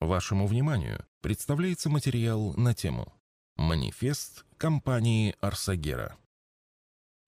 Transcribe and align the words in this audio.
Вашему 0.00 0.46
вниманию 0.46 1.06
представляется 1.22 1.88
материал 1.88 2.52
на 2.54 2.74
тему 2.74 3.12
«Манифест 3.56 4.44
компании 4.58 5.34
Арсагера». 5.40 6.16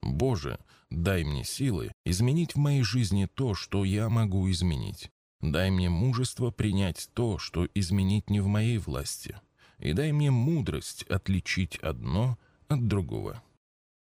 Боже, 0.03 0.59
дай 0.91 1.25
мне 1.25 1.45
силы 1.45 1.93
изменить 2.05 2.55
в 2.55 2.59
моей 2.59 2.83
жизни 2.83 3.27
то, 3.27 3.55
что 3.55 3.85
я 3.85 4.11
могу 4.11 4.51
изменить. 4.51 5.11
Дай 5.41 5.71
мне 5.71 5.89
мужество 5.89 6.51
принять 6.51 7.09
то, 7.15 7.39
что 7.39 7.67
изменить 7.75 8.29
не 8.29 8.41
в 8.41 8.47
моей 8.47 8.79
власти. 8.79 9.41
И 9.79 9.93
дай 9.93 10.13
мне 10.13 10.31
мудрость 10.31 11.05
отличить 11.05 11.77
одно 11.79 12.39
от 12.69 12.87
другого. 12.87 13.43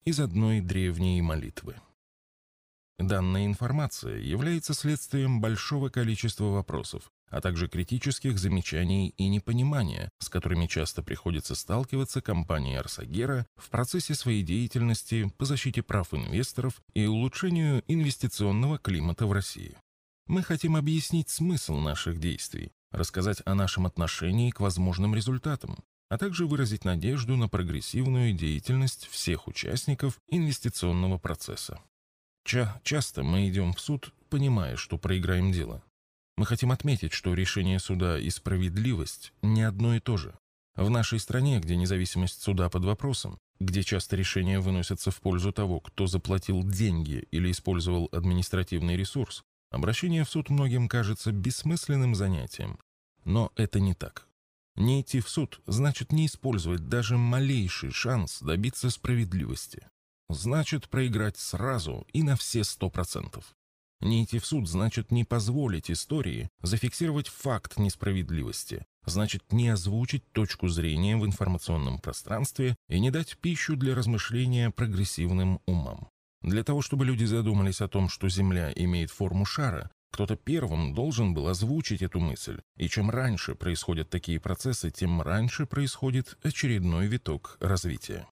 Из 0.04 0.18
одной 0.18 0.60
древней 0.60 1.22
молитвы. 1.22 1.76
Данная 2.98 3.46
информация 3.46 4.18
является 4.18 4.74
следствием 4.74 5.40
большого 5.40 5.88
количества 5.88 6.44
вопросов, 6.46 7.12
а 7.30 7.40
также 7.40 7.68
критических 7.68 8.38
замечаний 8.38 9.14
и 9.16 9.28
непонимания, 9.28 10.10
с 10.18 10.28
которыми 10.28 10.66
часто 10.66 11.02
приходится 11.02 11.54
сталкиваться 11.54 12.20
компании 12.20 12.76
Арсагера 12.76 13.46
в 13.56 13.70
процессе 13.70 14.14
своей 14.14 14.42
деятельности 14.42 15.32
по 15.38 15.44
защите 15.44 15.82
прав 15.82 16.12
инвесторов 16.12 16.82
и 16.94 17.06
улучшению 17.06 17.82
инвестиционного 17.86 18.78
климата 18.78 19.26
в 19.26 19.32
России. 19.32 19.76
Мы 20.26 20.42
хотим 20.42 20.76
объяснить 20.76 21.28
смысл 21.28 21.76
наших 21.76 22.20
действий, 22.20 22.72
рассказать 22.90 23.42
о 23.46 23.54
нашем 23.54 23.86
отношении 23.86 24.50
к 24.50 24.60
возможным 24.60 25.14
результатам, 25.14 25.78
а 26.08 26.18
также 26.18 26.46
выразить 26.46 26.84
надежду 26.84 27.36
на 27.36 27.48
прогрессивную 27.48 28.32
деятельность 28.32 29.06
всех 29.06 29.46
участников 29.46 30.18
инвестиционного 30.28 31.18
процесса. 31.18 31.80
Ча 32.44 32.80
часто 32.82 33.22
мы 33.22 33.48
идем 33.48 33.72
в 33.72 33.80
суд, 33.80 34.12
понимая, 34.28 34.76
что 34.76 34.98
проиграем 34.98 35.52
дело. 35.52 35.82
Мы 36.40 36.46
хотим 36.46 36.72
отметить, 36.72 37.12
что 37.12 37.34
решение 37.34 37.78
суда 37.78 38.18
и 38.18 38.30
справедливость 38.30 39.34
не 39.42 39.60
одно 39.60 39.96
и 39.96 40.00
то 40.00 40.16
же. 40.16 40.38
В 40.74 40.88
нашей 40.88 41.20
стране, 41.20 41.60
где 41.60 41.76
независимость 41.76 42.40
суда 42.40 42.70
под 42.70 42.86
вопросом, 42.86 43.38
где 43.58 43.82
часто 43.82 44.16
решения 44.16 44.58
выносятся 44.58 45.10
в 45.10 45.20
пользу 45.20 45.52
того, 45.52 45.80
кто 45.80 46.06
заплатил 46.06 46.62
деньги 46.62 47.28
или 47.30 47.50
использовал 47.50 48.08
административный 48.10 48.96
ресурс, 48.96 49.42
обращение 49.70 50.24
в 50.24 50.30
суд 50.30 50.48
многим 50.48 50.88
кажется 50.88 51.30
бессмысленным 51.30 52.14
занятием. 52.14 52.78
Но 53.26 53.52
это 53.56 53.78
не 53.78 53.92
так. 53.92 54.26
Не 54.76 55.02
идти 55.02 55.20
в 55.20 55.28
суд 55.28 55.60
значит 55.66 56.10
не 56.10 56.24
использовать 56.24 56.88
даже 56.88 57.18
малейший 57.18 57.90
шанс 57.90 58.40
добиться 58.40 58.88
справедливости. 58.88 59.86
Значит 60.30 60.88
проиграть 60.88 61.36
сразу 61.36 62.06
и 62.14 62.22
на 62.22 62.34
все 62.34 62.64
сто 62.64 62.88
процентов. 62.88 63.54
Не 64.00 64.24
идти 64.24 64.38
в 64.38 64.46
суд 64.46 64.68
значит 64.68 65.10
не 65.10 65.24
позволить 65.24 65.90
истории 65.90 66.48
зафиксировать 66.62 67.28
факт 67.28 67.78
несправедливости, 67.78 68.86
значит 69.04 69.52
не 69.52 69.68
озвучить 69.68 70.30
точку 70.32 70.68
зрения 70.68 71.16
в 71.16 71.26
информационном 71.26 71.98
пространстве 71.98 72.76
и 72.88 72.98
не 72.98 73.10
дать 73.10 73.36
пищу 73.36 73.76
для 73.76 73.94
размышления 73.94 74.70
прогрессивным 74.70 75.60
умам. 75.66 76.08
Для 76.42 76.64
того, 76.64 76.80
чтобы 76.80 77.04
люди 77.04 77.24
задумались 77.24 77.82
о 77.82 77.88
том, 77.88 78.08
что 78.08 78.30
Земля 78.30 78.72
имеет 78.74 79.10
форму 79.10 79.44
шара, 79.44 79.90
кто-то 80.10 80.36
первым 80.36 80.94
должен 80.94 81.34
был 81.34 81.48
озвучить 81.48 82.02
эту 82.02 82.20
мысль, 82.20 82.60
и 82.76 82.88
чем 82.88 83.10
раньше 83.10 83.54
происходят 83.54 84.10
такие 84.10 84.40
процессы, 84.40 84.90
тем 84.90 85.20
раньше 85.20 85.66
происходит 85.66 86.38
очередной 86.42 87.06
виток 87.06 87.58
развития. 87.60 88.26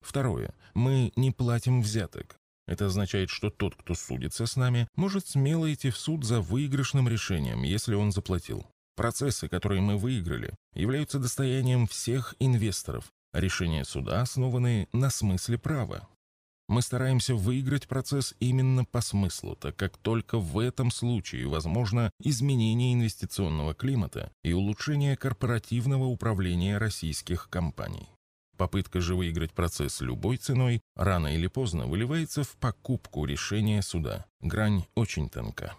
Второе. 0.00 0.54
Мы 0.74 1.12
не 1.16 1.32
платим 1.32 1.82
взяток. 1.82 2.38
Это 2.68 2.86
означает, 2.86 3.30
что 3.30 3.48
тот, 3.48 3.74
кто 3.74 3.94
судится 3.94 4.44
с 4.46 4.54
нами, 4.54 4.88
может 4.94 5.26
смело 5.26 5.72
идти 5.72 5.88
в 5.88 5.96
суд 5.96 6.24
за 6.24 6.42
выигрышным 6.42 7.08
решением, 7.08 7.62
если 7.62 7.94
он 7.94 8.12
заплатил. 8.12 8.66
Процессы, 8.94 9.48
которые 9.48 9.80
мы 9.80 9.96
выиграли, 9.96 10.54
являются 10.74 11.18
достоянием 11.18 11.86
всех 11.86 12.34
инвесторов. 12.38 13.06
Решения 13.32 13.84
суда 13.84 14.20
основаны 14.20 14.86
на 14.92 15.08
смысле 15.08 15.56
права. 15.56 16.06
Мы 16.68 16.82
стараемся 16.82 17.34
выиграть 17.34 17.88
процесс 17.88 18.34
именно 18.38 18.84
по 18.84 19.00
смыслу, 19.00 19.56
так 19.56 19.74
как 19.76 19.96
только 19.96 20.38
в 20.38 20.58
этом 20.58 20.90
случае 20.90 21.48
возможно 21.48 22.10
изменение 22.20 22.92
инвестиционного 22.92 23.72
климата 23.72 24.30
и 24.44 24.52
улучшение 24.52 25.16
корпоративного 25.16 26.04
управления 26.04 26.76
российских 26.76 27.48
компаний. 27.48 28.10
Попытка 28.58 29.00
же 29.00 29.14
выиграть 29.14 29.52
процесс 29.52 30.00
любой 30.00 30.36
ценой 30.36 30.82
рано 30.96 31.32
или 31.32 31.46
поздно 31.46 31.86
выливается 31.86 32.42
в 32.42 32.56
покупку 32.56 33.24
решения 33.24 33.80
суда. 33.82 34.26
Грань 34.40 34.84
очень 34.96 35.30
тонка. 35.30 35.76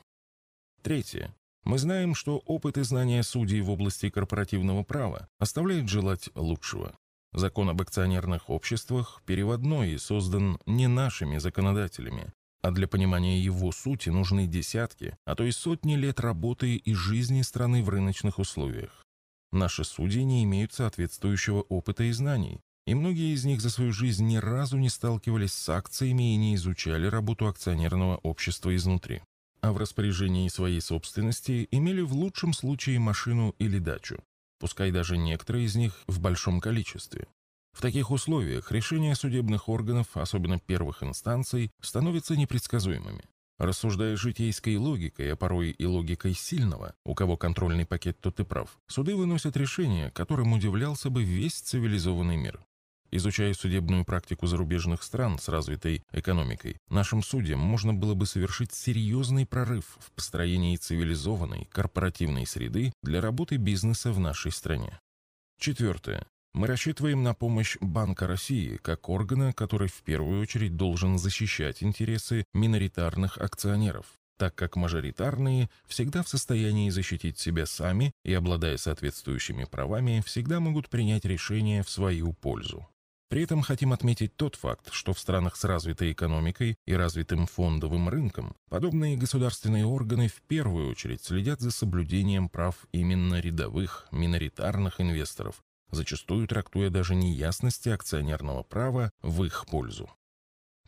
Третье. 0.82 1.36
Мы 1.66 1.78
знаем, 1.78 2.16
что 2.16 2.38
опыт 2.38 2.78
и 2.78 2.84
знания 2.84 3.22
судей 3.22 3.60
в 3.60 3.70
области 3.70 4.10
корпоративного 4.10 4.84
права 4.84 5.28
оставляет 5.40 5.90
желать 5.90 6.30
лучшего. 6.36 6.96
Закон 7.34 7.70
об 7.70 7.82
акционерных 7.82 8.50
обществах 8.50 9.22
переводной 9.26 9.92
и 9.92 9.98
создан 9.98 10.58
не 10.66 10.88
нашими 10.88 11.38
законодателями, 11.38 12.32
а 12.62 12.72
для 12.72 12.88
понимания 12.88 13.42
его 13.42 13.74
сути 13.74 14.08
нужны 14.08 14.48
десятки, 14.48 15.18
а 15.26 15.36
то 15.36 15.44
и 15.44 15.52
сотни 15.52 15.96
лет 15.96 16.22
работы 16.22 16.78
и 16.78 16.94
жизни 16.94 17.42
страны 17.42 17.84
в 17.84 17.90
рыночных 17.90 18.40
условиях. 18.40 19.06
Наши 19.52 19.84
судьи 19.84 20.24
не 20.24 20.46
имеют 20.46 20.74
соответствующего 20.74 21.62
опыта 21.62 22.04
и 22.04 22.12
знаний, 22.12 22.62
и 22.90 22.96
многие 22.96 23.36
из 23.36 23.46
них 23.46 23.62
за 23.62 23.70
свою 23.70 23.94
жизнь 23.94 24.26
ни 24.26 24.38
разу 24.38 24.76
не 24.80 24.90
сталкивались 24.90 25.54
с 25.54 25.70
акциями 25.70 26.34
и 26.34 26.38
не 26.38 26.56
изучали 26.56 27.06
работу 27.06 27.48
акционерного 27.48 28.18
общества 28.18 28.76
изнутри. 28.76 29.22
А 29.62 29.72
в 29.72 29.78
распоряжении 29.78 30.48
своей 30.48 30.82
собственности 30.82 31.68
имели 31.70 32.02
в 32.02 32.14
лучшем 32.14 32.52
случае 32.52 32.98
машину 32.98 33.54
или 33.60 33.78
дачу, 33.78 34.24
пускай 34.60 34.90
даже 34.90 35.18
некоторые 35.18 35.66
из 35.66 35.76
них 35.76 36.02
в 36.08 36.20
большом 36.20 36.60
количестве. 36.60 37.28
В 37.74 37.82
таких 37.82 38.10
условиях 38.10 38.72
решения 38.72 39.14
судебных 39.14 39.70
органов, 39.70 40.18
особенно 40.18 40.58
первых 40.58 41.04
инстанций, 41.04 41.70
становятся 41.82 42.36
непредсказуемыми. 42.36 43.24
Рассуждая 43.60 44.16
житейской 44.16 44.78
логикой, 44.78 45.34
а 45.34 45.36
порой 45.36 45.72
и 45.72 45.86
логикой 45.86 46.34
сильного, 46.34 46.96
у 47.06 47.14
кого 47.14 47.38
контрольный 47.38 47.86
пакет, 47.86 48.20
тот 48.20 48.40
и 48.40 48.44
прав, 48.44 48.80
суды 48.88 49.16
выносят 49.16 49.58
решения, 49.58 50.10
которым 50.10 50.54
удивлялся 50.54 51.12
бы 51.12 51.24
весь 51.24 51.60
цивилизованный 51.60 52.38
мир. 52.38 52.60
Изучая 53.12 53.54
судебную 53.54 54.06
практику 54.06 54.46
зарубежных 54.46 55.02
стран 55.02 55.40
с 55.40 55.48
развитой 55.48 56.04
экономикой, 56.12 56.78
нашим 56.90 57.24
судьям 57.24 57.60
можно 57.60 57.94
было 57.94 58.14
бы 58.14 58.28
совершить 58.28 58.72
серьезный 58.72 59.48
прорыв 59.48 59.98
в 60.00 60.12
построении 60.12 60.76
цивилизованной 60.76 61.68
корпоративной 61.72 62.46
среды 62.46 62.94
для 63.02 63.20
работы 63.20 63.58
бизнеса 63.58 64.12
в 64.12 64.20
нашей 64.20 64.52
стране. 64.52 65.00
Четвертое. 65.60 66.26
Мы 66.54 66.68
рассчитываем 66.68 67.24
на 67.24 67.34
помощь 67.34 67.78
Банка 67.80 68.28
России 68.28 68.78
как 68.78 69.10
органа, 69.10 69.54
который 69.54 69.88
в 69.88 70.02
первую 70.04 70.42
очередь 70.42 70.76
должен 70.76 71.18
защищать 71.18 71.84
интересы 71.84 72.46
миноритарных 72.54 73.38
акционеров, 73.38 74.06
так 74.38 74.56
как 74.56 74.76
мажоритарные 74.76 75.70
всегда 75.88 76.24
в 76.24 76.30
состоянии 76.30 76.90
защитить 76.90 77.38
себя 77.40 77.66
сами 77.66 78.12
и, 78.24 78.34
обладая 78.34 78.78
соответствующими 78.78 79.66
правами, 79.66 80.24
всегда 80.26 80.60
могут 80.60 80.90
принять 80.90 81.26
решение 81.26 81.84
в 81.84 81.90
свою 81.90 82.34
пользу. 82.34 82.88
При 83.30 83.44
этом 83.44 83.62
хотим 83.62 83.94
отметить 83.94 84.36
тот 84.36 84.56
факт, 84.56 84.92
что 84.92 85.14
в 85.14 85.20
странах 85.20 85.56
с 85.56 85.64
развитой 85.64 86.12
экономикой 86.14 86.78
и 86.88 86.94
развитым 86.94 87.46
фондовым 87.46 88.10
рынком 88.10 88.56
подобные 88.70 89.18
государственные 89.18 89.86
органы 89.86 90.28
в 90.28 90.42
первую 90.42 90.90
очередь 90.90 91.24
следят 91.24 91.62
за 91.62 91.70
соблюдением 91.70 92.50
прав 92.50 92.88
именно 92.92 93.40
рядовых, 93.40 94.08
миноритарных 94.12 95.00
инвесторов, 95.00 95.62
зачастую 95.92 96.48
трактуя 96.48 96.90
даже 96.90 97.14
неясности 97.14 97.90
акционерного 97.90 98.64
права 98.64 99.12
в 99.22 99.44
их 99.44 99.68
пользу. 99.68 100.10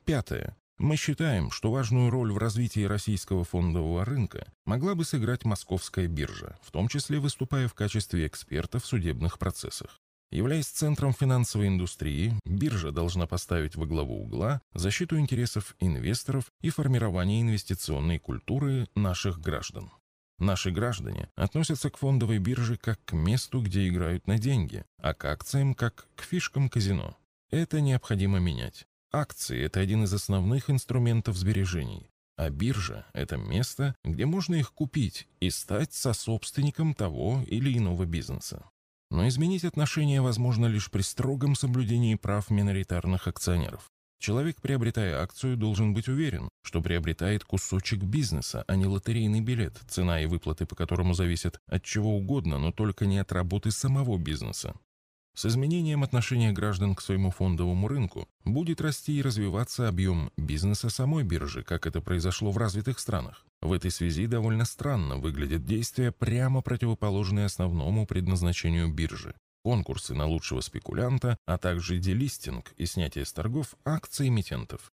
Пятое. 0.04 0.58
Мы 0.80 0.96
считаем, 0.96 1.52
что 1.52 1.72
важную 1.72 2.10
роль 2.10 2.32
в 2.32 2.40
развитии 2.40 2.86
российского 2.86 3.44
фондового 3.44 4.04
рынка 4.04 4.52
могла 4.66 4.96
бы 4.96 5.06
сыграть 5.06 5.46
московская 5.46 6.08
биржа, 6.08 6.58
в 6.64 6.72
том 6.72 6.88
числе 6.88 7.20
выступая 7.20 7.68
в 7.68 7.76
качестве 7.76 8.26
эксперта 8.26 8.80
в 8.80 8.86
судебных 8.88 9.38
процессах. 9.38 10.02
Являясь 10.32 10.68
центром 10.68 11.14
финансовой 11.14 11.68
индустрии, 11.68 12.34
биржа 12.46 12.92
должна 12.92 13.28
поставить 13.28 13.76
во 13.76 13.86
главу 13.86 14.24
угла 14.24 14.62
защиту 14.74 15.20
интересов 15.20 15.76
инвесторов 15.82 16.46
и 16.62 16.70
формирование 16.70 17.42
инвестиционной 17.42 18.18
культуры 18.18 18.88
наших 18.96 19.42
граждан. 19.42 19.92
Наши 20.40 20.72
граждане 20.72 21.30
относятся 21.36 21.90
к 21.90 21.98
фондовой 21.98 22.40
бирже 22.40 22.78
как 22.78 23.04
к 23.04 23.12
месту, 23.12 23.62
где 23.62 23.88
играют 23.90 24.26
на 24.26 24.40
деньги, 24.40 24.86
а 25.02 25.14
к 25.14 25.26
акциям 25.26 25.76
как 25.76 26.08
к 26.16 26.24
фишкам 26.24 26.70
казино. 26.70 27.18
Это 27.52 27.82
необходимо 27.82 28.40
менять. 28.40 28.88
Акции– 29.12 29.62
это 29.66 29.82
один 29.82 30.06
из 30.06 30.14
основных 30.14 30.70
инструментов 30.70 31.36
сбережений, 31.36 32.10
а 32.38 32.50
биржа– 32.50 33.06
это 33.14 33.36
место, 33.36 33.94
где 34.06 34.26
можно 34.26 34.56
их 34.56 34.72
купить 34.72 35.28
и 35.42 35.50
стать 35.50 35.94
сособственником 35.94 36.96
того 36.96 37.44
или 37.46 37.78
иного 37.78 38.06
бизнеса. 38.06 38.71
Но 39.12 39.28
изменить 39.28 39.66
отношения 39.66 40.22
возможно 40.22 40.68
лишь 40.68 40.90
при 40.90 41.02
строгом 41.02 41.54
соблюдении 41.54 42.16
прав 42.16 42.50
миноритарных 42.50 43.28
акционеров. 43.28 43.92
Человек, 44.20 44.62
приобретая 44.62 45.22
акцию, 45.22 45.58
должен 45.58 45.94
быть 45.94 46.08
уверен, 46.08 46.48
что 46.64 46.82
приобретает 46.82 47.44
кусочек 47.44 48.04
бизнеса, 48.04 48.64
а 48.68 48.76
не 48.78 48.86
лотерейный 48.86 49.42
билет, 49.42 49.82
цена 49.90 50.22
и 50.22 50.28
выплаты 50.28 50.66
по 50.66 50.76
которому 50.76 51.14
зависят 51.14 51.60
от 51.68 51.84
чего 51.84 52.16
угодно, 52.16 52.58
но 52.58 52.72
только 52.72 53.06
не 53.06 53.18
от 53.18 53.34
работы 53.34 53.72
самого 53.72 54.18
бизнеса. 54.18 54.76
С 55.42 55.46
изменением 55.48 56.04
отношения 56.04 56.52
граждан 56.52 56.94
к 56.94 57.02
своему 57.02 57.32
фондовому 57.32 57.88
рынку 57.88 58.30
будет 58.46 58.80
расти 58.80 59.18
и 59.18 59.24
развиваться 59.24 59.88
объем 59.88 60.32
бизнеса 60.38 60.92
самой 60.92 61.24
биржи, 61.24 61.64
как 61.64 61.88
это 61.88 62.00
произошло 62.00 62.52
в 62.52 62.60
развитых 62.60 63.00
странах. 63.00 63.44
В 63.60 63.74
этой 63.74 63.90
связи 63.90 64.28
довольно 64.28 64.66
странно 64.66 65.18
выглядят 65.18 65.66
действия, 65.66 66.12
прямо 66.12 66.62
противоположные 66.62 67.48
основному 67.48 68.06
предназначению 68.06 68.94
биржи. 68.94 69.34
Конкурсы 69.64 70.14
на 70.14 70.28
лучшего 70.28 70.62
спекулянта, 70.62 71.40
а 71.48 71.58
также 71.58 71.98
делистинг 71.98 72.72
и 72.78 72.86
снятие 72.86 73.26
с 73.26 73.34
торгов 73.34 73.74
акций 73.84 74.28
эмитентов. 74.28 74.92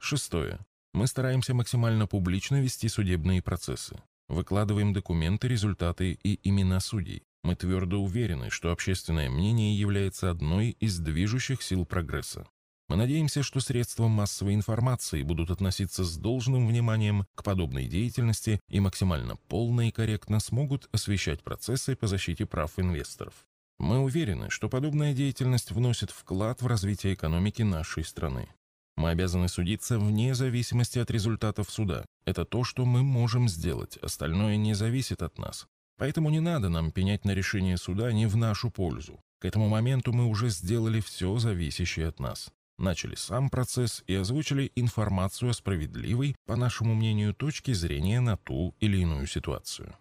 Шестое. 0.00 0.60
Мы 0.94 1.08
стараемся 1.08 1.54
максимально 1.54 2.06
публично 2.06 2.60
вести 2.62 2.88
судебные 2.88 3.42
процессы. 3.42 4.00
Выкладываем 4.28 4.92
документы, 4.92 5.48
результаты 5.48 6.16
и 6.22 6.38
имена 6.48 6.78
судей. 6.78 7.24
Мы 7.42 7.54
твердо 7.54 8.02
уверены, 8.02 8.50
что 8.50 8.72
общественное 8.72 9.30
мнение 9.30 9.78
является 9.78 10.30
одной 10.30 10.70
из 10.80 10.98
движущих 10.98 11.62
сил 11.62 11.86
прогресса. 11.86 12.46
Мы 12.88 12.96
надеемся, 12.96 13.42
что 13.42 13.60
средства 13.60 14.08
массовой 14.08 14.54
информации 14.54 15.22
будут 15.22 15.50
относиться 15.50 16.04
с 16.04 16.16
должным 16.16 16.66
вниманием 16.66 17.26
к 17.34 17.44
подобной 17.44 17.86
деятельности 17.86 18.60
и 18.68 18.80
максимально 18.80 19.36
полно 19.48 19.82
и 19.82 19.90
корректно 19.90 20.40
смогут 20.40 20.88
освещать 20.90 21.42
процессы 21.42 21.96
по 21.96 22.06
защите 22.06 22.46
прав 22.46 22.78
инвесторов. 22.78 23.34
Мы 23.78 23.98
уверены, 24.00 24.48
что 24.48 24.70
подобная 24.70 25.14
деятельность 25.14 25.70
вносит 25.70 26.10
вклад 26.10 26.62
в 26.62 26.66
развитие 26.66 27.12
экономики 27.14 27.62
нашей 27.62 28.04
страны. 28.04 28.48
Мы 28.96 29.10
обязаны 29.10 29.48
судиться 29.48 29.98
вне 29.98 30.34
зависимости 30.34 30.98
от 30.98 31.10
результатов 31.10 31.70
суда. 31.70 32.04
Это 32.24 32.44
то, 32.44 32.64
что 32.64 32.84
мы 32.84 33.02
можем 33.02 33.48
сделать, 33.48 33.96
остальное 33.98 34.56
не 34.56 34.74
зависит 34.74 35.22
от 35.22 35.38
нас. 35.38 35.68
Поэтому 35.98 36.30
не 36.30 36.40
надо 36.40 36.68
нам 36.68 36.92
пенять 36.92 37.24
на 37.24 37.32
решение 37.32 37.76
суда 37.76 38.12
не 38.12 38.26
в 38.26 38.36
нашу 38.36 38.70
пользу. 38.70 39.20
К 39.40 39.44
этому 39.44 39.68
моменту 39.68 40.12
мы 40.12 40.26
уже 40.26 40.48
сделали 40.48 41.00
все 41.00 41.36
зависящее 41.38 42.08
от 42.08 42.20
нас. 42.20 42.50
Начали 42.78 43.16
сам 43.16 43.50
процесс 43.50 44.04
и 44.06 44.14
озвучили 44.14 44.70
информацию 44.76 45.50
о 45.50 45.52
справедливой, 45.52 46.36
по 46.46 46.54
нашему 46.54 46.94
мнению, 46.94 47.34
точке 47.34 47.74
зрения 47.74 48.20
на 48.20 48.36
ту 48.36 48.74
или 48.78 48.98
иную 48.98 49.26
ситуацию. 49.26 49.96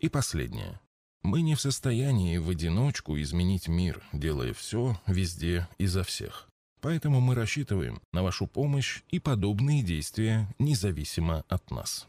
И 0.00 0.08
последнее. 0.08 0.80
Мы 1.22 1.42
не 1.42 1.54
в 1.54 1.60
состоянии 1.60 2.38
в 2.38 2.48
одиночку 2.48 3.20
изменить 3.20 3.68
мир, 3.68 4.02
делая 4.12 4.54
все, 4.54 4.98
везде 5.06 5.68
и 5.78 5.86
за 5.86 6.02
всех. 6.02 6.48
Поэтому 6.80 7.20
мы 7.20 7.34
рассчитываем 7.34 8.00
на 8.12 8.22
вашу 8.22 8.46
помощь 8.46 9.02
и 9.10 9.20
подобные 9.20 9.82
действия 9.82 10.52
независимо 10.58 11.44
от 11.48 11.70
нас. 11.70 12.08